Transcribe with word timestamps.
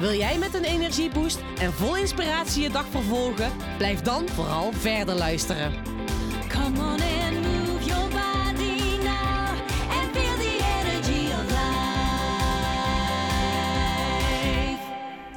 Wil 0.00 0.12
jij 0.12 0.38
met 0.38 0.54
een 0.54 0.64
energieboost 0.64 1.42
en 1.58 1.72
vol 1.72 1.96
inspiratie 1.96 2.62
je 2.62 2.70
dag 2.70 2.86
vervolgen? 2.86 3.52
Blijf 3.76 4.00
dan 4.00 4.28
vooral 4.28 4.72
verder 4.72 5.14
luisteren. 5.14 5.72
Come 6.48 6.78
on 6.78 7.00
move 7.42 7.84
your 7.84 8.08
body 8.08 8.96
now 9.02 9.48
and 9.90 10.10
feel 10.12 10.36
the 10.36 10.80
energy. 10.82 11.32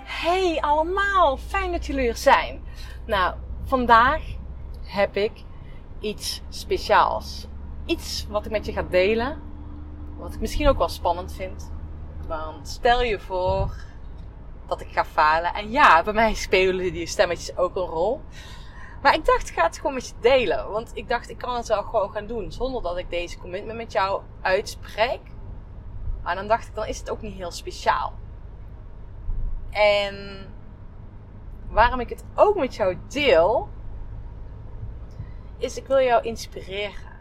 Hey 0.04 0.58
allemaal, 0.62 1.38
fijn 1.38 1.72
dat 1.72 1.86
jullie 1.86 2.08
er 2.08 2.18
zijn. 2.18 2.62
Nou, 3.06 3.36
vandaag 3.64 4.22
heb 4.84 5.16
ik 5.16 5.32
iets 6.00 6.42
speciaals. 6.50 7.48
Iets 7.86 8.28
wat 8.30 8.46
ik 8.46 8.52
met 8.52 8.66
je 8.66 8.72
ga 8.72 8.84
delen. 8.84 9.42
Wat 10.18 10.34
ik 10.34 10.40
misschien 10.40 10.68
ook 10.68 10.78
wel 10.78 10.90
spannend 10.90 11.34
vind. 11.34 11.72
Want 12.28 12.68
stel 12.68 13.04
je 13.04 13.20
voor 13.20 13.76
dat 14.78 14.88
ik 14.88 14.94
ga 14.94 15.06
falen. 15.06 15.54
En 15.54 15.72
ja, 15.72 16.04
bij 16.04 16.14
mij 16.14 16.34
spelen 16.34 16.94
die 16.94 17.08
stemmetjes 17.08 17.58
ook 17.58 17.76
een 17.76 17.82
rol. 17.82 18.22
Maar 19.02 19.14
ik 19.14 19.26
dacht, 19.26 19.50
ik 19.50 19.56
ga 19.56 19.64
het 19.64 19.78
gewoon 19.78 19.94
met 19.94 20.08
je 20.08 20.14
delen. 20.20 20.72
Want 20.72 20.92
ik 20.94 21.08
dacht, 21.08 21.30
ik 21.30 21.38
kan 21.38 21.56
het 21.56 21.68
wel 21.68 21.84
gewoon 21.84 22.12
gaan 22.12 22.28
doen. 22.28 22.52
Zonder 22.52 22.82
dat 22.82 22.98
ik 22.98 23.10
deze 23.10 23.38
commitment 23.38 23.78
met 23.78 23.92
jou 23.92 24.22
uitspreek. 24.42 25.22
Maar 26.24 26.36
dan 26.36 26.48
dacht 26.48 26.68
ik, 26.68 26.76
dan 26.76 26.86
is 26.86 27.00
het 27.00 27.10
ook 27.10 27.22
niet 27.22 27.36
heel 27.36 27.52
speciaal. 27.52 28.14
En 29.70 30.48
waarom 31.70 32.00
ik 32.00 32.10
het 32.10 32.24
ook 32.36 32.56
met 32.56 32.76
jou 32.76 32.98
deel, 33.08 33.70
is 35.58 35.78
ik 35.78 35.88
wil 35.88 36.02
jou 36.02 36.24
inspireren. 36.24 37.12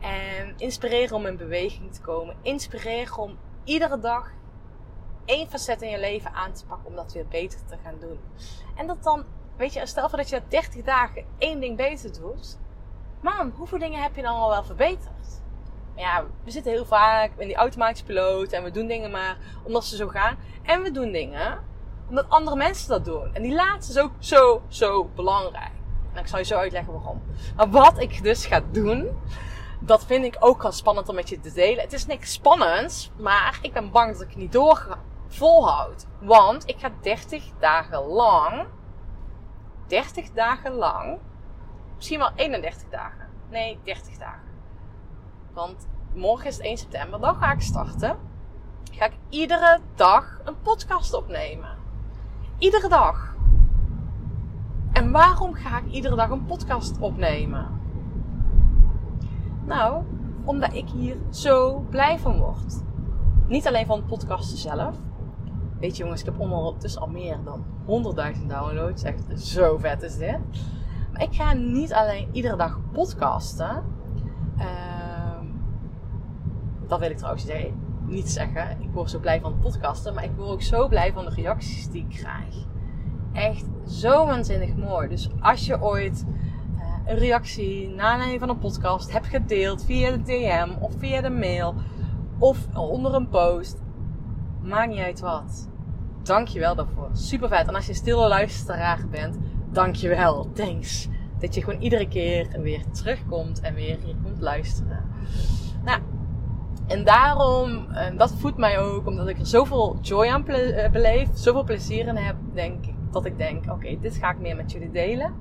En 0.00 0.54
inspireren 0.56 1.16
om 1.16 1.26
in 1.26 1.36
beweging 1.36 1.94
te 1.94 2.00
komen. 2.00 2.36
Inspireren 2.42 3.18
om 3.18 3.38
iedere 3.64 3.98
dag 3.98 4.30
één 5.26 5.48
facet 5.48 5.82
in 5.82 5.90
je 5.90 5.98
leven 5.98 6.32
aan 6.32 6.52
te 6.52 6.66
pakken 6.66 6.86
om 6.86 6.94
dat 6.94 7.12
weer 7.12 7.26
beter 7.26 7.58
te 7.66 7.76
gaan 7.84 7.98
doen. 8.00 8.20
En 8.74 8.86
dat 8.86 9.02
dan, 9.02 9.24
weet 9.56 9.72
je, 9.72 9.86
stel 9.86 10.08
voor 10.08 10.18
dat 10.18 10.28
je 10.28 10.42
30 10.48 10.84
dagen 10.84 11.24
één 11.38 11.60
ding 11.60 11.76
beter 11.76 12.12
doet. 12.20 12.58
Man, 13.20 13.52
hoeveel 13.56 13.78
dingen 13.78 14.02
heb 14.02 14.16
je 14.16 14.22
dan 14.22 14.34
al 14.34 14.50
wel 14.50 14.64
verbeterd? 14.64 15.42
Ja, 15.96 16.24
we 16.44 16.50
zitten 16.50 16.72
heel 16.72 16.84
vaak 16.84 17.30
in 17.36 17.46
die 17.46 17.56
automatische 17.56 18.04
piloot 18.04 18.52
en 18.52 18.62
we 18.62 18.70
doen 18.70 18.86
dingen 18.86 19.10
maar 19.10 19.38
omdat 19.62 19.84
ze 19.84 19.96
zo 19.96 20.08
gaan. 20.08 20.36
En 20.62 20.82
we 20.82 20.90
doen 20.90 21.12
dingen 21.12 21.58
omdat 22.08 22.28
andere 22.28 22.56
mensen 22.56 22.88
dat 22.88 23.04
doen. 23.04 23.34
En 23.34 23.42
die 23.42 23.54
laatste 23.54 23.92
is 23.92 23.98
ook 23.98 24.12
zo, 24.18 24.62
zo 24.68 25.10
belangrijk. 25.14 25.72
En 26.12 26.20
ik 26.20 26.26
zal 26.26 26.38
je 26.38 26.44
zo 26.44 26.56
uitleggen 26.56 26.92
waarom. 26.92 27.22
Maar 27.56 27.70
wat 27.70 28.00
ik 28.00 28.22
dus 28.22 28.46
ga 28.46 28.60
doen, 28.70 29.08
dat 29.80 30.04
vind 30.04 30.24
ik 30.24 30.36
ook 30.40 30.62
wel 30.62 30.72
spannend 30.72 31.08
om 31.08 31.14
met 31.14 31.28
je 31.28 31.40
te 31.40 31.52
delen. 31.52 31.82
Het 31.82 31.92
is 31.92 32.06
niks 32.06 32.32
spannends, 32.32 33.10
maar 33.16 33.58
ik 33.62 33.72
ben 33.72 33.90
bang 33.90 34.12
dat 34.12 34.22
ik 34.22 34.36
niet 34.36 34.52
door 34.52 34.98
volhoud. 35.28 36.06
Want 36.20 36.68
ik 36.68 36.78
ga 36.78 36.90
30 37.00 37.52
dagen 37.58 38.02
lang, 38.02 38.66
30 39.86 40.30
dagen 40.32 40.72
lang, 40.72 41.18
misschien 41.96 42.18
wel 42.18 42.30
31 42.34 42.88
dagen. 42.88 43.28
Nee, 43.50 43.78
30 43.82 44.18
dagen. 44.18 44.54
Want 45.52 45.88
morgen 46.14 46.46
is 46.46 46.56
het 46.56 46.66
1 46.66 46.76
september, 46.76 47.20
dan 47.20 47.34
ga 47.34 47.52
ik 47.52 47.60
starten. 47.60 48.16
Ga 48.92 49.04
ik 49.04 49.16
iedere 49.28 49.80
dag 49.94 50.40
een 50.44 50.60
podcast 50.62 51.14
opnemen. 51.14 51.76
Iedere 52.58 52.88
dag. 52.88 53.34
En 54.92 55.12
waarom 55.12 55.54
ga 55.54 55.78
ik 55.78 55.86
iedere 55.86 56.16
dag 56.16 56.30
een 56.30 56.44
podcast 56.44 56.98
opnemen? 57.00 57.80
Nou, 59.64 60.04
omdat 60.44 60.72
ik 60.72 60.88
hier 60.88 61.16
zo 61.30 61.78
blij 61.90 62.18
van 62.18 62.38
word. 62.38 62.82
Niet 63.46 63.66
alleen 63.66 63.86
van 63.86 64.06
podcasten 64.06 64.58
zelf. 64.58 64.96
Weet 65.80 65.96
je 65.96 66.02
jongens, 66.02 66.20
ik 66.20 66.26
heb 66.26 66.40
ondertussen 66.40 67.00
al 67.00 67.08
meer 67.08 67.38
dan 67.44 67.64
100.000 68.36 68.46
downloads. 68.46 69.02
Echt 69.02 69.40
zo 69.40 69.78
vet 69.78 70.02
is 70.02 70.16
dit. 70.16 70.38
Maar 71.12 71.22
ik 71.22 71.34
ga 71.34 71.52
niet 71.52 71.92
alleen 71.92 72.28
iedere 72.32 72.56
dag 72.56 72.80
podcasten. 72.92 73.84
Ehm, 74.58 75.46
dat 76.86 76.98
wil 76.98 77.10
ik 77.10 77.16
trouwens 77.16 77.46
niet 78.06 78.30
zeggen. 78.30 78.80
Ik 78.80 78.90
word 78.92 79.10
zo 79.10 79.18
blij 79.18 79.40
van 79.40 79.58
podcasten. 79.58 80.14
Maar 80.14 80.24
ik 80.24 80.30
word 80.36 80.48
ook 80.48 80.62
zo 80.62 80.88
blij 80.88 81.12
van 81.12 81.24
de 81.24 81.30
reacties 81.30 81.88
die 81.88 82.06
ik 82.08 82.16
krijg. 82.16 82.66
Echt 83.32 83.66
zo 83.86 84.26
waanzinnig 84.26 84.76
mooi. 84.76 85.08
Dus 85.08 85.30
als 85.40 85.66
je 85.66 85.82
ooit 85.82 86.24
eh, 86.78 87.12
een 87.12 87.18
reactie 87.18 87.88
na 87.88 88.02
aanleiding 88.02 88.40
van 88.40 88.48
een 88.48 88.58
podcast 88.58 89.12
hebt 89.12 89.26
gedeeld 89.26 89.84
via 89.84 90.10
de 90.10 90.22
DM 90.22 90.70
of 90.80 90.92
via 90.98 91.20
de 91.20 91.30
mail 91.30 91.74
of 92.38 92.68
onder 92.74 93.14
een 93.14 93.28
post, 93.28 93.82
maakt 94.66 94.88
niet 94.88 95.00
uit 95.00 95.20
wat. 95.20 95.68
Dank 96.22 96.48
je 96.48 96.58
wel 96.58 96.74
daarvoor. 96.74 97.08
Super 97.12 97.48
vet. 97.48 97.68
En 97.68 97.74
als 97.74 97.86
je 97.86 97.94
stille 97.94 98.28
luisteraar 98.28 99.08
bent, 99.10 99.38
dank 99.72 99.94
je 99.94 100.08
wel. 100.08 100.52
Thanks. 100.52 101.08
Dat 101.40 101.54
je 101.54 101.62
gewoon 101.62 101.80
iedere 101.80 102.08
keer 102.08 102.60
weer 102.60 102.90
terugkomt 102.90 103.60
en 103.60 103.74
weer 103.74 103.98
hier 104.04 104.16
komt 104.22 104.40
luisteren. 104.40 105.04
Nou, 105.84 106.00
en 106.86 107.04
daarom, 107.04 107.90
en 107.90 108.16
dat 108.16 108.34
voedt 108.34 108.56
mij 108.56 108.78
ook, 108.78 109.06
omdat 109.06 109.28
ik 109.28 109.38
er 109.38 109.46
zoveel 109.46 109.98
joy 110.00 110.28
aan 110.28 110.46
eh, 110.48 110.90
beleef, 110.90 111.28
zoveel 111.34 111.64
plezier 111.64 112.06
in 112.06 112.16
heb, 112.16 112.36
denk 112.54 112.86
ik, 112.86 112.94
dat 113.10 113.24
ik 113.24 113.38
denk, 113.38 113.70
oké, 113.70 113.98
dit 114.00 114.16
ga 114.16 114.30
ik 114.30 114.38
meer 114.38 114.56
met 114.56 114.72
jullie 114.72 114.90
delen. 114.90 115.34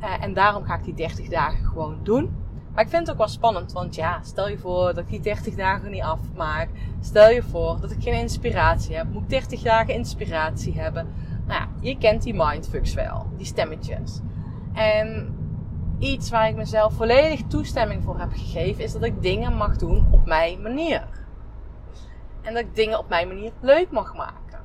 Eh, 0.00 0.22
en 0.22 0.34
daarom 0.34 0.64
ga 0.64 0.76
ik 0.76 0.84
die 0.84 0.94
30 0.94 1.28
dagen 1.28 1.64
gewoon 1.64 1.98
doen. 2.02 2.45
Maar 2.76 2.84
ik 2.84 2.90
vind 2.90 3.06
het 3.06 3.10
ook 3.10 3.18
wel 3.18 3.28
spannend, 3.28 3.72
want 3.72 3.94
ja, 3.94 4.20
stel 4.22 4.48
je 4.48 4.58
voor 4.58 4.84
dat 4.84 4.98
ik 4.98 5.08
die 5.08 5.20
30 5.20 5.54
dagen 5.54 5.90
niet 5.90 6.02
afmaak. 6.02 6.68
Stel 7.00 7.30
je 7.30 7.42
voor 7.42 7.80
dat 7.80 7.90
ik 7.90 8.02
geen 8.02 8.20
inspiratie 8.20 8.96
heb. 8.96 9.06
Moet 9.12 9.22
ik 9.22 9.28
30 9.28 9.62
dagen 9.62 9.94
inspiratie 9.94 10.78
hebben? 10.80 11.08
Nou 11.46 11.60
ja, 11.60 11.68
je 11.80 11.98
kent 11.98 12.22
die 12.22 12.34
mindfucks 12.34 12.94
wel, 12.94 13.26
die 13.36 13.46
stemmetjes. 13.46 14.20
En 14.72 15.34
iets 15.98 16.30
waar 16.30 16.48
ik 16.48 16.56
mezelf 16.56 16.92
volledig 16.92 17.40
toestemming 17.46 18.04
voor 18.04 18.18
heb 18.18 18.32
gegeven, 18.32 18.84
is 18.84 18.92
dat 18.92 19.04
ik 19.04 19.22
dingen 19.22 19.56
mag 19.56 19.76
doen 19.76 20.08
op 20.10 20.26
mijn 20.26 20.62
manier. 20.62 21.06
En 22.42 22.54
dat 22.54 22.62
ik 22.62 22.74
dingen 22.74 22.98
op 22.98 23.08
mijn 23.08 23.28
manier 23.28 23.52
leuk 23.60 23.90
mag 23.90 24.14
maken. 24.14 24.55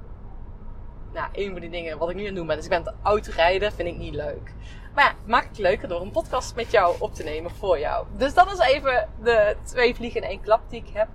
Nou, 1.14 1.30
een 1.32 1.52
van 1.52 1.62
die 1.62 1.70
dingen 1.70 1.98
wat 1.98 2.10
ik 2.10 2.16
nu 2.16 2.22
aan 2.22 2.28
het 2.28 2.36
doen 2.36 2.48
ben, 2.48 2.58
is 2.58 2.64
ik 2.64 2.70
ben 2.70 2.96
aan 3.02 3.16
het 3.16 3.74
vind 3.74 3.88
ik 3.88 3.98
niet 3.98 4.16
leuk. 4.16 4.54
Maar 4.94 5.04
ja, 5.04 5.16
maak 5.26 5.48
het 5.48 5.58
leuker 5.58 5.88
door 5.88 6.02
een 6.02 6.12
podcast 6.12 6.56
met 6.56 6.72
jou 6.72 6.96
op 7.00 7.14
te 7.14 7.24
nemen 7.24 7.52
voor 7.52 7.80
jou. 7.80 8.08
Dus 8.18 8.34
dat 8.34 8.52
is 8.52 8.60
even 8.60 9.10
de 9.24 9.56
twee 9.64 9.96
vliegen 9.96 10.22
in 10.22 10.28
één 10.30 10.42
klap 10.42 10.70
die 10.70 10.84
ik 10.86 10.94
heb. 10.94 11.08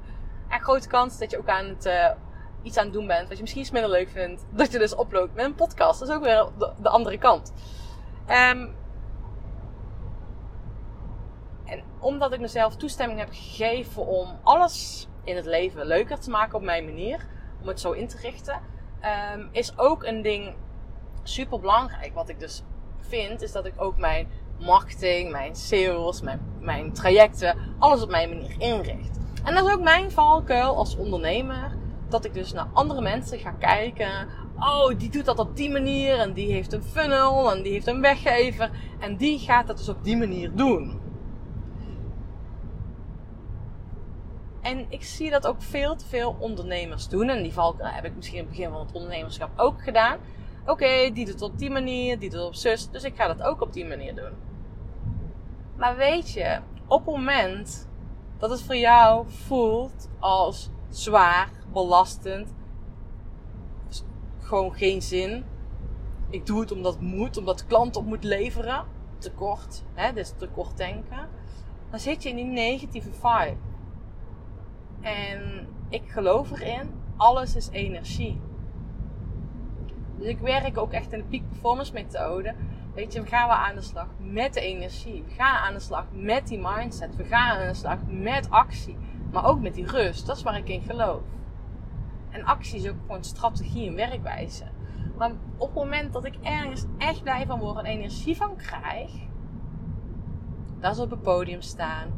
En 0.48 0.60
grote 0.60 0.88
kans 0.88 1.18
dat 1.18 1.30
je 1.30 1.38
ook 1.38 1.48
aan 1.48 1.66
het, 1.66 1.86
uh, 1.86 2.10
iets 2.62 2.76
aan 2.76 2.84
het 2.84 2.92
doen 2.92 3.06
bent 3.06 3.28
wat 3.28 3.36
je 3.36 3.42
misschien 3.42 3.62
iets 3.62 3.70
minder 3.70 3.90
leuk 3.90 4.08
vindt. 4.08 4.44
Dat 4.50 4.72
je 4.72 4.78
dus 4.78 4.94
oploopt 4.94 5.34
met 5.34 5.44
een 5.44 5.54
podcast. 5.54 6.00
Dat 6.00 6.08
is 6.08 6.14
ook 6.14 6.22
weer 6.22 6.46
de, 6.58 6.72
de 6.78 6.88
andere 6.88 7.18
kant. 7.18 7.52
Um, 8.28 8.74
en 11.64 11.82
omdat 11.98 12.32
ik 12.32 12.40
mezelf 12.40 12.76
toestemming 12.76 13.18
heb 13.18 13.28
gegeven 13.32 14.06
om 14.06 14.38
alles 14.42 15.08
in 15.24 15.36
het 15.36 15.46
leven 15.46 15.86
leuker 15.86 16.18
te 16.18 16.30
maken 16.30 16.54
op 16.54 16.62
mijn 16.62 16.84
manier. 16.84 17.26
Om 17.60 17.68
het 17.68 17.80
zo 17.80 17.92
in 17.92 18.08
te 18.08 18.16
richten. 18.16 18.60
Um, 19.34 19.48
is 19.52 19.78
ook 19.78 20.04
een 20.04 20.22
ding 20.22 20.54
super 21.22 21.60
belangrijk. 21.60 22.14
Wat 22.14 22.28
ik 22.28 22.40
dus 22.40 22.62
vind, 23.00 23.42
is 23.42 23.52
dat 23.52 23.66
ik 23.66 23.72
ook 23.76 23.96
mijn 23.98 24.28
marketing, 24.58 25.30
mijn 25.30 25.56
sales, 25.56 26.20
mijn, 26.20 26.40
mijn 26.60 26.92
trajecten, 26.92 27.58
alles 27.78 28.02
op 28.02 28.10
mijn 28.10 28.28
manier 28.28 28.54
inricht. 28.58 29.18
En 29.44 29.54
dat 29.54 29.66
is 29.66 29.72
ook 29.72 29.82
mijn 29.82 30.10
valkuil 30.10 30.76
als 30.76 30.96
ondernemer. 30.96 31.76
Dat 32.08 32.24
ik 32.24 32.34
dus 32.34 32.52
naar 32.52 32.68
andere 32.72 33.00
mensen 33.00 33.38
ga 33.38 33.50
kijken. 33.50 34.28
Oh, 34.58 34.98
die 34.98 35.10
doet 35.10 35.24
dat 35.24 35.38
op 35.38 35.56
die 35.56 35.70
manier. 35.70 36.18
En 36.18 36.32
die 36.32 36.52
heeft 36.52 36.72
een 36.72 36.82
funnel. 36.82 37.52
En 37.52 37.62
die 37.62 37.72
heeft 37.72 37.86
een 37.86 38.00
weggever. 38.00 38.70
En 38.98 39.16
die 39.16 39.38
gaat 39.38 39.66
dat 39.66 39.76
dus 39.76 39.88
op 39.88 40.04
die 40.04 40.16
manier 40.16 40.54
doen. 40.54 41.00
En 44.66 44.86
ik 44.88 45.02
zie 45.02 45.30
dat 45.30 45.46
ook 45.46 45.62
veel 45.62 45.96
te 45.96 46.06
veel 46.06 46.36
ondernemers 46.38 47.08
doen. 47.08 47.28
En 47.28 47.42
die 47.42 47.52
valkuil 47.52 47.92
heb 47.92 48.04
ik 48.04 48.16
misschien 48.16 48.38
in 48.38 48.44
het 48.44 48.52
begin 48.56 48.70
van 48.70 48.80
het 48.80 48.92
ondernemerschap 48.92 49.50
ook 49.56 49.82
gedaan. 49.82 50.18
Oké, 50.66 51.10
die 51.12 51.24
doet 51.24 51.28
het 51.28 51.42
op 51.42 51.58
die 51.58 51.70
manier, 51.70 52.18
die 52.18 52.30
doet 52.30 52.38
het 52.38 52.48
op 52.48 52.54
zus. 52.54 52.90
Dus 52.90 53.04
ik 53.04 53.16
ga 53.16 53.26
dat 53.26 53.42
ook 53.42 53.60
op 53.60 53.72
die 53.72 53.84
manier 53.84 54.14
doen. 54.14 54.32
Maar 55.76 55.96
weet 55.96 56.32
je, 56.32 56.60
op 56.86 57.06
het 57.06 57.14
moment 57.14 57.88
dat 58.38 58.50
het 58.50 58.62
voor 58.62 58.76
jou 58.76 59.28
voelt 59.28 60.08
als 60.18 60.70
zwaar, 60.88 61.50
belastend, 61.72 62.54
gewoon 64.38 64.74
geen 64.74 65.02
zin, 65.02 65.44
ik 66.30 66.46
doe 66.46 66.60
het 66.60 66.72
omdat 66.72 66.92
het 66.92 67.02
moet, 67.02 67.36
omdat 67.36 67.58
de 67.58 67.66
klant 67.66 67.96
op 67.96 68.04
moet 68.04 68.24
leveren. 68.24 68.84
Tekort, 69.18 69.82
hè, 69.94 70.12
dus 70.12 70.32
tekort 70.36 70.76
denken. 70.76 71.28
Dan 71.90 72.00
zit 72.00 72.22
je 72.22 72.28
in 72.28 72.36
die 72.36 72.44
negatieve 72.44 73.12
vibe. 73.12 73.56
En 75.06 75.68
ik 75.88 76.02
geloof 76.06 76.50
erin, 76.50 76.90
alles 77.16 77.56
is 77.56 77.68
energie. 77.68 78.40
Dus 80.18 80.26
ik 80.26 80.38
werk 80.38 80.78
ook 80.78 80.92
echt 80.92 81.12
in 81.12 81.18
de 81.18 81.24
peak 81.24 81.48
performance 81.48 81.92
methode. 81.92 82.54
Weet 82.94 83.12
je, 83.12 83.20
we 83.20 83.26
gaan 83.26 83.50
aan 83.50 83.74
de 83.74 83.80
slag 83.80 84.06
met 84.18 84.54
de 84.54 84.60
energie. 84.60 85.24
We 85.26 85.34
gaan 85.34 85.56
aan 85.56 85.72
de 85.72 85.80
slag 85.80 86.04
met 86.12 86.46
die 86.46 86.60
mindset. 86.62 87.16
We 87.16 87.24
gaan 87.24 87.58
aan 87.58 87.66
de 87.66 87.74
slag 87.74 87.98
met 88.06 88.50
actie. 88.50 88.96
Maar 89.32 89.44
ook 89.44 89.60
met 89.60 89.74
die 89.74 89.86
rust. 89.86 90.26
Dat 90.26 90.36
is 90.36 90.42
waar 90.42 90.56
ik 90.56 90.68
in 90.68 90.82
geloof. 90.82 91.22
En 92.30 92.44
actie 92.44 92.80
is 92.80 92.88
ook 92.88 93.00
gewoon 93.00 93.24
strategie 93.24 93.88
en 93.88 93.94
werkwijze. 93.94 94.64
Maar 95.16 95.30
op 95.56 95.66
het 95.66 95.76
moment 95.76 96.12
dat 96.12 96.24
ik 96.24 96.34
ergens 96.42 96.84
echt 96.98 97.22
blij 97.22 97.46
van 97.46 97.58
word 97.58 97.78
en 97.78 97.84
energie 97.84 98.36
van 98.36 98.56
krijg, 98.56 99.10
dat 100.80 100.94
is 100.94 101.00
op 101.00 101.10
het 101.10 101.22
podium 101.22 101.60
staan. 101.60 102.08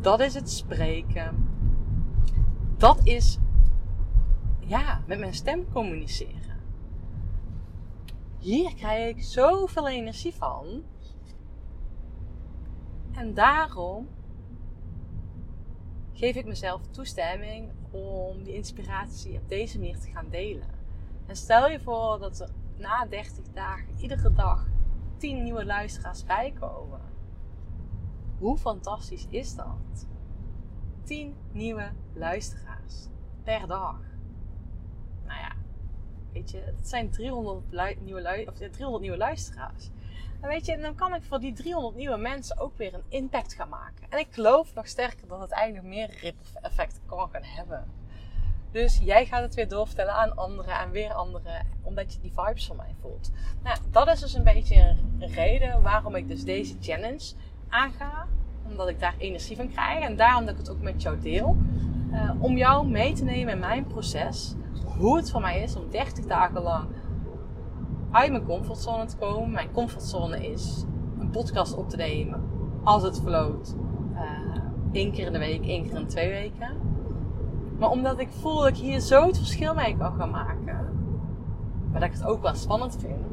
Dat 0.00 0.20
is 0.20 0.34
het 0.34 0.50
spreken. 0.50 1.45
Dat 2.76 3.00
is, 3.06 3.38
ja, 4.58 5.02
met 5.06 5.18
mijn 5.18 5.34
stem 5.34 5.72
communiceren. 5.72 6.60
Hier 8.38 8.74
krijg 8.74 9.16
ik 9.16 9.22
zoveel 9.22 9.88
energie 9.88 10.34
van. 10.34 10.82
En 13.12 13.34
daarom 13.34 14.08
geef 16.12 16.36
ik 16.36 16.46
mezelf 16.46 16.86
toestemming 16.90 17.70
om 17.90 18.42
die 18.42 18.54
inspiratie 18.54 19.38
op 19.38 19.48
deze 19.48 19.78
manier 19.78 19.98
te 19.98 20.10
gaan 20.10 20.28
delen. 20.30 20.68
En 21.26 21.36
stel 21.36 21.68
je 21.68 21.80
voor 21.80 22.18
dat 22.18 22.40
er 22.40 22.50
na 22.76 23.06
30 23.06 23.44
dagen 23.52 23.98
iedere 24.00 24.32
dag 24.32 24.66
10 25.16 25.42
nieuwe 25.42 25.64
luisteraars 25.64 26.24
bijkomen. 26.24 27.00
Hoe 28.38 28.56
fantastisch 28.56 29.26
is 29.30 29.54
dat? 29.54 30.06
10 31.06 31.34
nieuwe 31.52 31.90
luisteraars 32.12 33.08
per 33.44 33.66
dag. 33.66 34.00
Nou 35.26 35.40
ja, 35.40 35.52
weet 36.32 36.50
je, 36.50 36.62
het 36.76 36.88
zijn 36.88 37.10
300, 37.10 37.64
lu- 37.70 37.96
nieuwe, 38.00 38.44
of 38.48 38.54
300 38.54 39.00
nieuwe 39.02 39.16
luisteraars. 39.16 39.90
En 40.40 40.48
weet 40.48 40.66
je, 40.66 40.76
dan 40.76 40.94
kan 40.94 41.14
ik 41.14 41.22
voor 41.22 41.40
die 41.40 41.52
300 41.52 41.96
nieuwe 41.96 42.16
mensen 42.16 42.58
ook 42.58 42.76
weer 42.76 42.94
een 42.94 43.04
impact 43.08 43.54
gaan 43.54 43.68
maken. 43.68 44.06
En 44.08 44.18
ik 44.18 44.26
geloof 44.30 44.74
nog 44.74 44.86
sterker 44.86 45.28
dat 45.28 45.40
het 45.40 45.50
eigenlijk 45.50 45.86
meer 45.86 46.10
ripple 46.20 46.60
effect 46.60 47.00
kan 47.06 47.28
gaan 47.30 47.42
hebben. 47.42 47.84
Dus 48.70 48.98
jij 48.98 49.26
gaat 49.26 49.42
het 49.42 49.54
weer 49.54 49.68
doorvertellen 49.68 50.14
aan 50.14 50.36
anderen 50.36 50.78
en 50.78 50.90
weer 50.90 51.12
anderen, 51.12 51.66
omdat 51.82 52.12
je 52.12 52.20
die 52.20 52.32
vibes 52.34 52.66
van 52.66 52.76
mij 52.76 52.94
voelt. 53.00 53.30
Nou, 53.62 53.78
dat 53.90 54.08
is 54.08 54.20
dus 54.20 54.34
een 54.34 54.44
beetje 54.44 54.96
een 55.18 55.32
reden 55.32 55.82
waarom 55.82 56.14
ik 56.14 56.28
dus 56.28 56.44
deze 56.44 56.76
challenge 56.80 57.34
aanga. 57.68 58.26
Omdat 58.70 58.88
ik 58.88 59.00
daar 59.00 59.14
energie 59.18 59.56
van 59.56 59.68
krijg 59.68 60.04
en 60.04 60.16
daarom 60.16 60.44
dat 60.44 60.54
ik 60.54 60.60
het 60.60 60.70
ook 60.70 60.82
met 60.82 61.02
jou 61.02 61.20
deel. 61.20 61.56
Eh, 62.12 62.30
om 62.38 62.56
jou 62.56 62.88
mee 62.88 63.12
te 63.12 63.24
nemen 63.24 63.52
in 63.52 63.58
mijn 63.58 63.86
proces. 63.86 64.54
Hoe 64.98 65.16
het 65.16 65.30
voor 65.30 65.40
mij 65.40 65.62
is 65.62 65.76
om 65.76 65.90
30 65.90 66.24
dagen 66.24 66.62
lang 66.62 66.88
uit 68.10 68.30
mijn 68.30 68.44
comfortzone 68.44 69.04
te 69.04 69.16
komen. 69.16 69.50
Mijn 69.50 69.72
comfortzone 69.72 70.52
is 70.52 70.84
een 71.18 71.30
podcast 71.30 71.76
op 71.76 71.88
te 71.88 71.96
nemen 71.96 72.40
als 72.84 73.02
het 73.02 73.20
floot. 73.20 73.74
Eh 74.14 74.46
één 74.96 75.12
keer 75.12 75.26
in 75.26 75.32
de 75.32 75.38
week, 75.38 75.66
één 75.66 75.82
keer 75.82 75.98
in 75.98 76.06
twee 76.06 76.28
weken. 76.28 76.70
Maar 77.78 77.90
omdat 77.90 78.18
ik 78.18 78.28
voel 78.30 78.56
dat 78.56 78.68
ik 78.68 78.76
hier 78.76 79.00
zo 79.00 79.26
het 79.26 79.36
verschil 79.36 79.74
mee 79.74 79.96
kan 79.96 80.12
gaan 80.18 80.30
maken. 80.30 80.78
Maar 81.90 82.00
dat 82.00 82.08
ik 82.08 82.12
het 82.12 82.24
ook 82.24 82.42
wel 82.42 82.54
spannend 82.54 82.96
vind. 83.00 83.24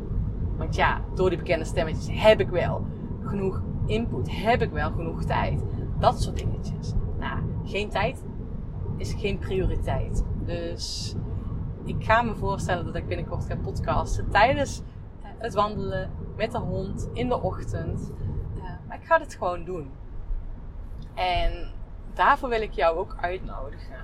Want 0.58 0.76
ja, 0.76 1.02
door 1.16 1.30
die 1.30 1.38
bekende 1.38 1.66
stemmetjes 1.66 2.22
heb 2.22 2.40
ik 2.40 2.50
wel 2.50 2.86
genoeg 3.24 3.62
input. 3.86 4.32
Heb 4.32 4.62
ik 4.62 4.72
wel 4.72 4.92
genoeg 4.92 5.24
tijd. 5.24 5.64
Dat 6.00 6.22
soort 6.22 6.38
dingetjes. 6.38 6.94
Nou, 7.20 7.40
geen 7.64 7.90
tijd 7.90 8.24
is 8.98 9.14
geen 9.14 9.38
prioriteit. 9.38 10.24
Dus 10.46 11.16
ik 11.84 12.04
ga 12.04 12.22
me 12.22 12.36
voorstellen 12.36 12.86
dat 12.86 12.96
ik 12.96 13.08
binnenkort 13.08 13.46
ga 13.46 13.56
podcasten 13.56 14.30
tijdens 14.30 14.82
eh, 15.22 15.30
het 15.38 15.54
wandelen 15.54 16.12
met 16.36 16.52
de 16.52 16.58
hond 16.58 17.10
in 17.14 17.28
de 17.28 17.42
ochtend. 17.42 18.12
Eh, 18.56 18.64
maar 18.88 18.98
ik 18.98 19.06
ga 19.06 19.18
dit 19.18 19.36
gewoon 19.36 19.64
doen. 19.64 19.90
En 21.14 21.72
daarvoor 22.14 22.50
wil 22.50 22.62
ik 22.62 22.72
jou 22.72 22.98
ook 22.98 23.16
uitnodigen. 23.22 23.98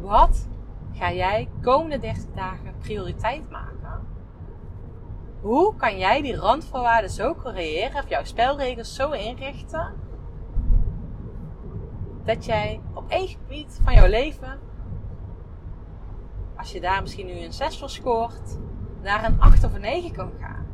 Wat 0.00 0.48
ga 0.92 1.12
jij 1.12 1.48
komende 1.62 1.98
30 1.98 2.24
dagen 2.34 2.74
prioriteit 2.78 3.50
maken? 3.50 3.77
Hoe 5.40 5.76
kan 5.76 5.98
jij 5.98 6.22
die 6.22 6.36
randvoorwaarden 6.36 7.10
zo 7.10 7.34
creëren, 7.34 8.02
of 8.02 8.08
jouw 8.08 8.24
spelregels 8.24 8.94
zo 8.94 9.10
inrichten, 9.10 9.94
dat 12.24 12.44
jij 12.44 12.80
op 12.94 13.04
één 13.08 13.28
gebied 13.28 13.80
van 13.84 13.94
jouw 13.94 14.08
leven, 14.08 14.58
als 16.56 16.72
je 16.72 16.80
daar 16.80 17.02
misschien 17.02 17.26
nu 17.26 17.32
een 17.32 17.52
6 17.52 17.78
voor 17.78 17.90
scoort, 17.90 18.58
naar 19.02 19.24
een 19.24 19.40
8 19.40 19.64
of 19.64 19.74
een 19.74 19.80
9 19.80 20.12
kan 20.12 20.32
gaan? 20.40 20.66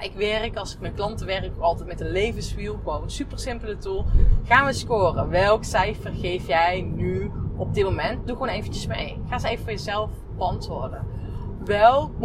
Ik 0.00 0.12
werk, 0.12 0.56
als 0.56 0.74
ik 0.74 0.80
met 0.80 0.94
klanten 0.94 1.26
werk, 1.26 1.58
altijd 1.58 1.88
met 1.88 2.00
een 2.00 2.10
levenswiel. 2.10 2.76
Gewoon 2.76 3.02
een 3.02 3.10
super 3.10 3.38
simpele 3.38 3.76
tool. 3.76 4.04
Gaan 4.44 4.66
we 4.66 4.72
scoren. 4.72 5.28
Welk 5.28 5.64
cijfer 5.64 6.12
geef 6.12 6.46
jij 6.46 6.80
nu 6.80 7.30
op 7.56 7.74
dit 7.74 7.84
moment? 7.84 8.26
Doe 8.26 8.36
gewoon 8.36 8.52
eventjes 8.52 8.86
mee. 8.86 9.22
Ga 9.28 9.34
eens 9.34 9.42
even 9.42 9.64
voor 9.64 9.72
jezelf 9.72 10.10
beantwoorden. 10.36 11.06
Welk, 11.64 12.18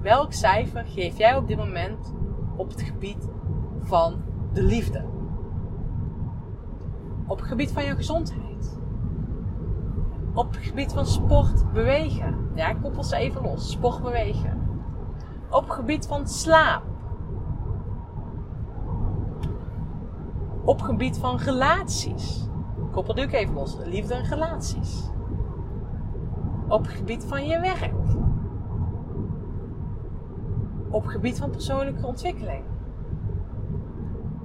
welk 0.00 0.32
cijfer 0.32 0.84
geef 0.84 1.18
jij 1.18 1.36
op 1.36 1.46
dit 1.48 1.56
moment 1.56 2.14
op 2.56 2.70
het 2.70 2.82
gebied 2.82 3.28
van 3.82 4.22
de 4.52 4.62
liefde? 4.62 5.04
Op 7.26 7.38
het 7.38 7.48
gebied 7.48 7.72
van 7.72 7.84
je 7.84 7.94
gezondheid? 7.94 8.78
Op 10.34 10.54
het 10.54 10.62
gebied 10.64 10.92
van 10.92 11.06
sport, 11.06 11.72
bewegen? 11.72 12.50
Ja, 12.54 12.68
ik 12.68 12.76
koppel 12.82 13.04
ze 13.04 13.16
even 13.16 13.42
los. 13.42 13.70
Sport, 13.70 14.02
bewegen. 14.02 14.68
Op 15.50 15.64
het 15.64 15.72
gebied 15.72 16.06
van 16.06 16.28
slaap? 16.28 16.82
op 20.70 20.80
gebied 20.80 21.18
van 21.18 21.36
relaties. 21.36 22.48
Koppel 22.90 23.14
nu 23.14 23.22
ook 23.22 23.32
even 23.32 23.54
los. 23.54 23.76
Liefde 23.84 24.14
en 24.14 24.24
relaties. 24.24 25.10
Op 26.68 26.86
gebied 26.86 27.24
van 27.24 27.46
je 27.46 27.60
werk. 27.60 27.92
Op 30.90 31.06
gebied 31.06 31.38
van 31.38 31.50
persoonlijke 31.50 32.06
ontwikkeling. 32.06 32.64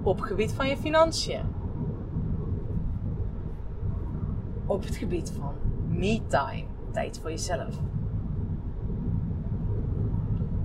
Op 0.02 0.20
gebied 0.20 0.54
van 0.54 0.68
je 0.68 0.78
financiën. 0.78 1.42
Op 4.66 4.84
het 4.84 4.96
gebied 4.96 5.32
van 5.32 5.54
me-time. 5.88 6.66
Tijd 6.92 7.20
voor 7.20 7.30
jezelf. 7.30 7.80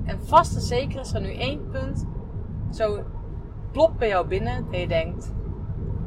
En 0.05 0.21
vast 0.21 0.55
en 0.55 0.61
zeker 0.61 1.01
is 1.01 1.15
er 1.15 1.21
nu 1.21 1.35
één 1.35 1.69
punt 1.69 2.07
zo 2.71 3.05
plopt 3.73 3.99
bij 3.99 4.09
jou 4.09 4.27
binnen 4.27 4.65
dat 4.71 4.81
je 4.81 4.89
denkt: 4.89 5.33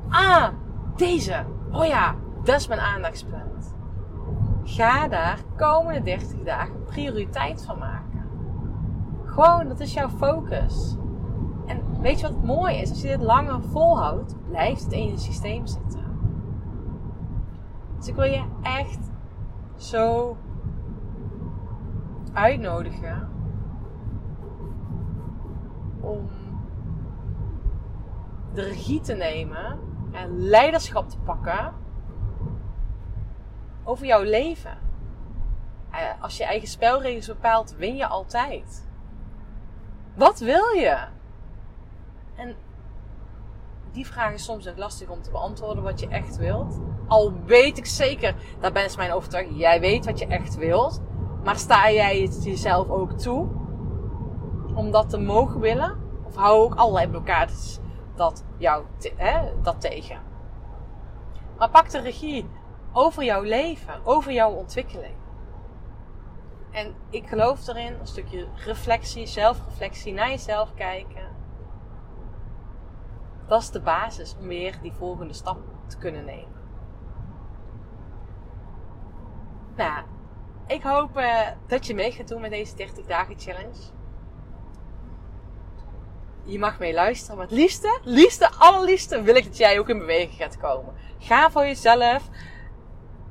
Ah, 0.10 0.48
deze. 0.96 1.46
Oh 1.72 1.86
ja, 1.86 2.16
dat 2.44 2.60
is 2.60 2.68
mijn 2.68 2.80
aandachtspunt. 2.80 3.74
Ga 4.64 5.08
daar 5.08 5.40
komende 5.58 6.02
30 6.02 6.44
dagen 6.44 6.84
prioriteit 6.84 7.66
van 7.66 7.78
maken. 7.78 8.03
Gewoon, 9.34 9.68
dat 9.68 9.80
is 9.80 9.94
jouw 9.94 10.10
focus. 10.10 10.96
En 11.66 12.02
weet 12.02 12.20
je 12.20 12.28
wat 12.28 12.36
het 12.36 12.46
mooie 12.46 12.78
is? 12.78 12.90
Als 12.90 13.02
je 13.02 13.08
dit 13.08 13.22
langer 13.22 13.62
volhoudt, 13.62 14.36
blijft 14.50 14.84
het 14.84 14.92
in 14.92 15.08
je 15.08 15.18
systeem 15.18 15.68
zitten. 15.68 16.04
Dus 17.98 18.08
ik 18.08 18.16
wil 18.16 18.26
je 18.26 18.44
echt 18.62 19.12
zo 19.76 20.38
uitnodigen 22.34 23.30
om 26.02 26.30
de 28.54 28.62
regie 28.62 29.00
te 29.02 29.14
nemen 29.14 29.80
en 30.12 30.40
leiderschap 30.40 31.10
te 31.10 31.20
pakken 31.20 31.74
over 33.84 34.06
jouw 34.06 34.24
leven. 34.24 34.78
Eh, 35.92 36.22
Als 36.22 36.38
je 36.38 36.44
eigen 36.46 36.68
spelregels 36.68 37.28
bepaalt, 37.28 37.76
win 37.76 37.96
je 37.96 38.08
altijd. 38.08 38.92
Wat 40.16 40.40
wil 40.40 40.70
je? 40.76 40.98
En 42.36 42.56
die 43.92 44.06
vraag 44.06 44.34
is 44.34 44.44
soms 44.44 44.68
ook 44.68 44.78
lastig 44.78 45.10
om 45.10 45.22
te 45.22 45.32
beantwoorden 45.32 45.84
wat 45.84 46.00
je 46.00 46.08
echt 46.08 46.38
wilt. 46.38 46.80
Al 47.08 47.34
weet 47.46 47.78
ik 47.78 47.86
zeker, 47.86 48.36
dat 48.60 48.76
is 48.76 48.96
mijn 48.96 49.12
overtuiging, 49.12 49.60
jij 49.60 49.80
weet 49.80 50.06
wat 50.06 50.20
je 50.20 50.28
echt 50.28 50.56
wilt. 50.56 51.02
Maar 51.44 51.56
sta 51.56 51.92
jij 51.92 52.22
het 52.22 52.44
jezelf 52.44 52.90
ook 52.90 53.12
toe 53.12 53.48
om 54.76 54.92
dat 54.92 55.10
te 55.10 55.18
mogen 55.18 55.60
willen? 55.60 55.98
Of 56.24 56.36
hou 56.36 56.64
ook 56.64 56.76
allerlei 56.76 57.08
blokkades 57.08 57.80
dat 58.16 58.44
jou 58.58 58.84
hè, 59.16 59.62
dat 59.62 59.82
tegen? 59.82 60.18
Maar 61.58 61.70
pak 61.70 61.90
de 61.90 62.00
regie 62.00 62.50
over 62.92 63.24
jouw 63.24 63.42
leven, 63.42 63.94
over 64.04 64.32
jouw 64.32 64.52
ontwikkeling. 64.52 65.16
En 66.74 66.96
ik 67.10 67.28
geloof 67.28 67.68
erin, 67.68 67.94
een 68.00 68.08
stukje 68.08 68.48
reflectie, 68.56 69.26
zelfreflectie, 69.26 70.14
naar 70.14 70.30
jezelf 70.30 70.74
kijken. 70.74 71.32
Dat 73.48 73.62
is 73.62 73.70
de 73.70 73.82
basis 73.82 74.36
om 74.40 74.48
weer 74.48 74.80
die 74.82 74.94
volgende 74.94 75.34
stap 75.34 75.58
te 75.88 75.98
kunnen 75.98 76.26
nemen. 76.26 76.62
Nou, 79.76 80.04
ik 80.68 80.84
hoop 80.84 81.18
eh, 81.18 81.48
dat 81.68 81.88
je 81.88 81.94
mee 81.94 82.12
gaat 82.12 82.28
doen 82.28 82.42
met 82.42 82.52
deze 82.52 82.76
30 82.76 83.06
dagen 83.06 83.40
challenge. 83.40 83.82
Je 86.44 86.60
mag 86.60 86.80
mee 86.80 86.94
luisteren, 86.94 87.38
maar 87.38 87.46
het 87.46 87.56
liefste, 87.56 88.00
liefste, 88.04 88.52
allerliefste 88.52 89.22
wil 89.22 89.36
ik 89.36 89.44
dat 89.44 89.58
jij 89.58 89.80
ook 89.80 89.90
in 89.90 89.98
beweging 89.98 90.34
gaat 90.34 90.58
komen. 90.58 90.94
Ga 91.20 91.52
voor 91.52 91.66
jezelf 91.66 92.30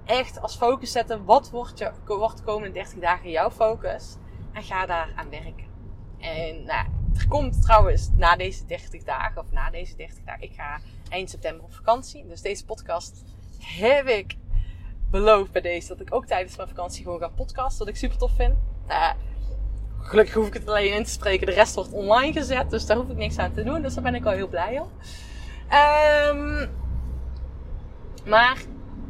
echt 0.05 0.41
als 0.41 0.57
focus 0.57 0.93
zetten. 0.93 1.25
Wat 1.25 1.51
wordt, 1.51 1.79
je, 1.79 1.93
wordt 2.07 2.37
de 2.37 2.45
komende 2.45 2.73
30 2.73 2.99
dagen 2.99 3.31
jouw 3.31 3.51
focus? 3.51 4.17
En 4.53 4.63
ga 4.63 4.87
daar 4.87 5.13
aan 5.17 5.31
werken. 5.31 5.71
En 6.19 6.65
nou, 6.65 6.87
er 7.17 7.29
komt 7.29 7.63
trouwens 7.63 8.11
na 8.17 8.37
deze 8.37 8.67
30 8.67 9.03
dagen, 9.03 9.43
of 9.43 9.51
na 9.51 9.71
deze 9.71 9.97
30 9.97 10.25
dagen, 10.25 10.43
ik 10.43 10.55
ga 10.55 10.81
eind 11.09 11.31
september 11.31 11.65
op 11.65 11.75
vakantie. 11.75 12.27
Dus 12.27 12.41
deze 12.41 12.65
podcast 12.65 13.25
heb 13.59 14.07
ik 14.07 14.37
beloofd 15.11 15.53
bij 15.53 15.61
deze 15.61 15.89
dat 15.89 16.01
ik 16.01 16.15
ook 16.15 16.27
tijdens 16.27 16.57
mijn 16.57 16.69
vakantie 16.69 17.03
gewoon 17.03 17.19
ga 17.19 17.29
podcasten. 17.29 17.79
Wat 17.79 17.89
ik 17.89 17.97
super 17.97 18.19
tof 18.19 18.33
vind. 18.37 18.55
Nou, 18.87 19.17
gelukkig 19.99 20.35
hoef 20.35 20.47
ik 20.47 20.55
het 20.55 20.69
alleen 20.69 20.95
in 20.95 21.05
te 21.05 21.11
spreken. 21.11 21.47
De 21.47 21.53
rest 21.53 21.75
wordt 21.75 21.93
online 21.93 22.33
gezet. 22.33 22.71
Dus 22.71 22.87
daar 22.87 22.97
hoef 22.97 23.09
ik 23.09 23.17
niks 23.17 23.39
aan 23.39 23.53
te 23.53 23.63
doen. 23.63 23.83
Dus 23.83 23.95
daar 23.95 24.03
ben 24.03 24.15
ik 24.15 24.25
al 24.25 24.33
heel 24.33 24.49
blij 24.49 24.81
om. 24.81 24.89
Ehm, 25.69 26.69
maar 28.25 28.59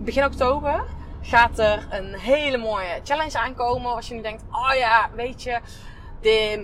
begin 0.04 0.24
oktober 0.24 0.84
gaat 1.22 1.58
er 1.58 1.86
een 1.90 2.14
hele 2.14 2.56
mooie 2.56 3.00
challenge 3.04 3.38
aankomen. 3.38 3.94
Als 3.94 4.08
je 4.08 4.14
nu 4.14 4.22
denkt, 4.22 4.42
oh 4.50 4.74
ja, 4.74 5.10
weet 5.14 5.42
je, 5.42 5.60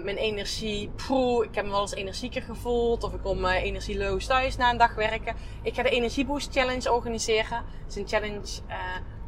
mijn 0.02 0.16
energie, 0.16 0.90
poeh, 1.06 1.44
ik 1.44 1.54
heb 1.54 1.64
me 1.64 1.70
wel 1.70 1.80
eens 1.80 1.94
energieker 1.94 2.42
gevoeld. 2.42 3.04
Of 3.04 3.12
ik 3.14 3.22
kom 3.22 3.44
uh, 3.44 3.62
energieloos 3.62 4.26
thuis 4.26 4.56
na 4.56 4.70
een 4.70 4.76
dag 4.76 4.94
werken. 4.94 5.36
Ik 5.62 5.74
ga 5.74 5.82
de 5.82 5.90
Energieboost 5.90 6.52
Challenge 6.52 6.92
organiseren. 6.92 7.64
Het 7.84 7.88
is 7.88 7.96
een 7.96 8.08
challenge, 8.08 8.60
uh, 8.68 8.74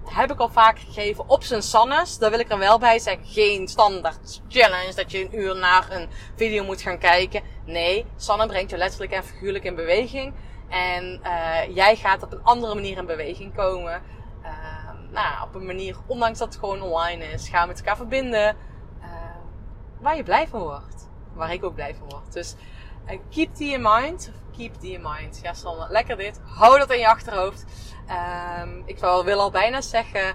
heb 0.04 0.32
ik 0.32 0.38
al 0.38 0.48
vaak 0.48 0.78
gegeven 0.78 1.28
op 1.28 1.42
zijn 1.42 1.62
Sannes. 1.62 2.18
Daar 2.18 2.30
wil 2.30 2.38
ik 2.38 2.50
er 2.50 2.58
wel 2.58 2.78
bij 2.78 2.98
zeggen. 2.98 3.26
Geen 3.26 3.68
standaard 3.68 4.40
challenge 4.48 4.94
dat 4.94 5.10
je 5.10 5.20
een 5.20 5.38
uur 5.38 5.56
naar 5.56 5.86
een 5.90 6.08
video 6.36 6.64
moet 6.64 6.82
gaan 6.82 6.98
kijken. 6.98 7.42
Nee, 7.64 8.06
Sanne 8.16 8.46
brengt 8.46 8.70
je 8.70 8.76
letterlijk 8.76 9.12
en 9.12 9.24
figuurlijk 9.24 9.64
in 9.64 9.74
beweging. 9.74 10.32
En 10.70 11.20
uh, 11.24 11.74
jij 11.74 11.96
gaat 11.96 12.22
op 12.22 12.32
een 12.32 12.42
andere 12.42 12.74
manier 12.74 12.96
in 12.96 13.06
beweging 13.06 13.54
komen. 13.54 14.02
Uh, 14.42 14.50
nou, 15.10 15.42
op 15.42 15.54
een 15.54 15.66
manier, 15.66 15.96
ondanks 16.06 16.38
dat 16.38 16.48
het 16.48 16.58
gewoon 16.58 16.82
online 16.82 17.24
is, 17.24 17.48
gaan 17.48 17.62
we 17.62 17.68
met 17.68 17.78
elkaar 17.78 17.96
verbinden. 17.96 18.56
Uh, 19.00 19.06
waar 20.00 20.16
je 20.16 20.22
blij 20.22 20.48
van 20.48 20.60
wordt. 20.60 21.08
Waar 21.32 21.52
ik 21.52 21.64
ook 21.64 21.74
blij 21.74 21.94
van 21.94 22.08
word. 22.08 22.32
Dus 22.32 22.54
keep 23.30 23.56
die 23.56 23.72
in 23.72 23.82
mind. 23.82 24.32
Keep 24.56 24.80
die 24.80 24.92
in 24.92 25.02
mind. 25.02 25.40
Ja, 25.42 25.52
Sanne, 25.52 25.86
lekker 25.88 26.16
dit. 26.16 26.40
Hou 26.44 26.78
dat 26.78 26.90
in 26.90 26.98
je 26.98 27.08
achterhoofd. 27.08 27.64
Um, 28.60 28.82
ik 28.86 28.98
wil, 28.98 29.40
al 29.40 29.50
bijna 29.50 29.80
zeggen, 29.80 30.28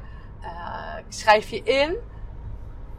ik 0.97 1.13
schrijf 1.13 1.49
je 1.49 1.63
in. 1.63 1.97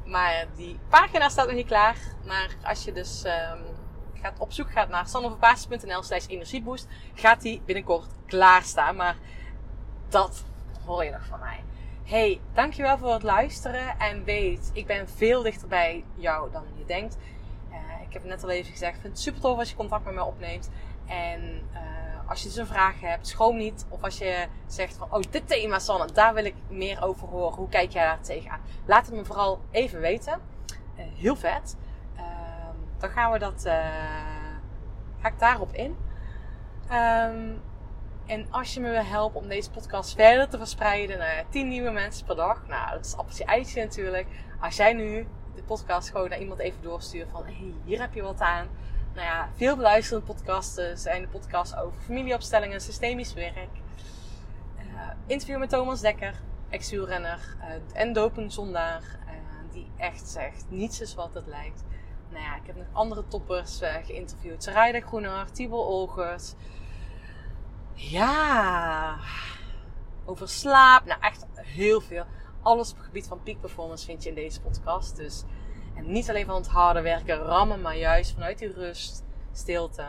Maar 0.05 0.47
die 0.55 0.79
pagina 0.89 1.29
staat 1.29 1.47
nog 1.47 1.55
niet 1.55 1.67
klaar. 1.67 1.97
Maar 2.27 2.57
als 2.63 2.85
je 2.85 2.93
dus 2.93 3.25
um, 3.25 3.76
op 4.39 4.53
zoek 4.53 4.71
gaat 4.71 4.89
naar 4.89 5.09
sanneverpaas.nl 5.09 6.03
slash 6.03 6.27
energieboost, 6.27 6.89
gaat 7.15 7.41
die 7.41 7.63
binnenkort 7.65 8.07
klaarstaan. 8.27 8.97
Maar 8.97 9.17
dat 10.09 10.45
hoor 10.85 11.05
je 11.05 11.11
nog 11.11 11.25
van 11.25 11.41
mij. 11.41 11.65
Hey, 12.05 12.41
dankjewel 12.53 12.99
voor 12.99 13.13
het 13.13 13.23
luisteren. 13.23 13.99
En 13.99 14.25
weet, 14.25 14.71
ik 14.73 14.87
ben 14.87 15.09
veel 15.09 15.43
dichter 15.43 15.69
bij 15.69 16.05
jou 16.15 16.51
dan 16.51 16.65
je 16.79 16.85
denkt. 16.85 17.17
Uh, 17.71 17.77
ik 18.07 18.13
heb 18.13 18.23
het 18.23 18.31
net 18.31 18.43
al 18.43 18.51
even 18.51 18.73
gezegd, 18.73 18.95
ik 18.95 19.01
vind 19.01 19.13
het 19.13 19.23
super 19.23 19.41
tof 19.41 19.59
als 19.59 19.71
je 19.71 19.77
contact 19.77 20.05
met 20.05 20.15
mij 20.15 20.23
opneemt. 20.23 20.71
En 21.07 21.63
uh, 21.73 22.31
als 22.31 22.43
je 22.43 22.49
dus 22.49 22.57
een 22.57 22.67
vraag 22.67 23.01
hebt, 23.01 23.29
schroom 23.29 23.57
niet. 23.57 23.87
Of 23.89 24.03
als 24.03 24.19
je 24.19 24.47
zegt 24.67 24.97
van, 24.97 25.09
oh 25.11 25.23
dit 25.31 25.49
thema 25.49 25.79
Sanne, 25.79 26.13
daar 26.13 26.35
wil 26.35 26.45
ik 26.45 26.55
meer 26.69 27.05
over 27.05 27.29
horen. 27.29 27.57
Hoe 27.57 27.69
kijk 27.69 27.93
jij 27.93 28.05
daar 28.05 28.21
tegenaan? 28.21 28.61
Laat 28.85 29.07
het 29.07 29.15
me 29.15 29.25
vooral 29.25 29.61
even 29.71 30.01
weten. 30.01 30.41
Uh, 30.99 31.05
heel 31.15 31.37
vet. 31.37 31.77
Dan 32.99 33.11
gaan 33.11 33.33
we 33.33 33.39
dat 33.39 33.63
ga 35.21 35.29
ik 35.29 35.39
daarop 35.39 35.73
in. 35.73 35.97
Um, 36.93 37.63
en 38.27 38.47
als 38.51 38.75
je 38.75 38.81
me 38.81 38.91
wil 38.91 39.05
helpen 39.05 39.41
om 39.41 39.49
deze 39.49 39.71
podcast 39.71 40.15
verder 40.15 40.49
te 40.49 40.59
verspreiden 40.59 41.19
naar 41.19 41.45
10 41.51 41.69
nieuwe 41.69 41.91
mensen 41.91 42.27
per 42.27 42.37
dag. 42.37 42.67
Nou, 42.69 42.91
dat 42.91 43.05
is 43.05 43.17
appeltje 43.17 43.45
eitje 43.45 43.85
natuurlijk. 43.85 44.27
Als 44.61 44.77
jij 44.77 44.93
nu 44.93 45.27
de 45.55 45.63
podcast 45.63 46.11
gewoon 46.11 46.29
naar 46.29 46.41
iemand 46.41 46.61
even 46.61 46.83
doorstuurt 46.83 47.29
van... 47.31 47.45
hey, 47.45 47.73
hier 47.85 48.01
heb 48.01 48.15
je 48.15 48.23
wat 48.23 48.41
aan. 48.41 48.67
Nou 49.15 49.27
ja, 49.27 49.49
veel 49.55 49.77
beluisterende 49.77 50.27
podcasten 50.27 50.99
zijn 50.99 51.23
de 51.23 51.29
podcasts 51.29 51.77
over 51.77 52.01
familieopstellingen, 52.01 52.81
systemisch 52.81 53.35
werk. 53.35 53.69
Uh, 54.79 55.11
interview 55.27 55.59
met 55.59 55.69
Thomas 55.69 56.01
Dekker, 56.01 56.35
ex-wielrenner 56.69 57.57
uh, 57.59 58.01
en 58.01 58.13
dopingzondaar. 58.13 59.03
Uh, 59.03 59.73
die 59.73 59.91
echt 59.97 60.29
zegt, 60.29 60.65
niets 60.69 61.01
is 61.01 61.15
wat 61.15 61.35
het 61.35 61.47
lijkt. 61.47 61.85
Nou 62.29 62.57
ik 62.57 62.67
heb 62.67 62.77
nog 62.77 62.87
andere 62.93 63.25
toppers 63.29 63.83
uh, 63.83 63.95
geïnterviewd. 64.05 64.63
Sarayda 64.63 65.01
Groener, 65.01 65.53
Tibor 65.53 65.87
Olgers. 65.87 66.55
Ja, 67.95 69.19
over 70.25 70.49
slaap. 70.49 71.05
Nou, 71.05 71.21
echt 71.21 71.47
heel 71.55 72.01
veel. 72.01 72.25
Alles 72.63 72.91
op 72.91 72.97
het 72.97 73.07
gebied 73.07 73.27
van 73.27 73.43
peak 73.43 73.61
performance 73.61 74.05
vind 74.05 74.23
je 74.23 74.29
in 74.29 74.35
deze 74.35 74.61
podcast. 74.61 75.17
Dus, 75.17 75.45
en 75.95 76.13
niet 76.13 76.29
alleen 76.29 76.47
van 76.47 76.55
het 76.55 76.67
harde 76.67 77.01
werken, 77.01 77.37
rammen, 77.37 77.81
maar 77.81 77.97
juist 77.97 78.33
vanuit 78.33 78.59
die 78.59 78.73
rust, 78.73 79.25
stilte, 79.53 80.07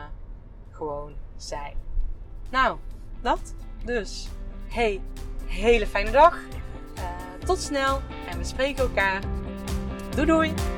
gewoon 0.70 1.14
zijn. 1.36 1.76
Nou, 2.50 2.78
dat 3.20 3.54
dus. 3.84 4.28
Hey, 4.68 5.00
hele 5.46 5.86
fijne 5.86 6.10
dag. 6.10 6.38
Uh, 6.96 7.04
tot 7.44 7.58
snel 7.58 8.00
en 8.28 8.38
we 8.38 8.44
spreken 8.44 8.82
elkaar. 8.82 9.22
Doei 10.14 10.26
doei! 10.26 10.77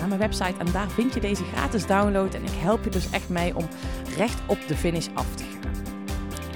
naar 0.00 0.08
mijn 0.08 0.20
website 0.20 0.58
en 0.58 0.72
daar 0.72 0.90
vind 0.90 1.14
je 1.14 1.20
deze 1.20 1.44
gratis 1.44 1.86
download. 1.86 2.34
En 2.34 2.42
ik 2.42 2.50
help 2.50 2.84
je 2.84 2.90
dus 2.90 3.10
echt 3.10 3.28
mee 3.28 3.56
om 3.56 3.68
recht 4.16 4.40
op 4.46 4.58
de 4.68 4.76
finish 4.76 5.08
af 5.14 5.34
te 5.34 5.42
gaan. 5.42 5.49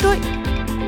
Doei 0.00 0.18
doei! 0.18 0.83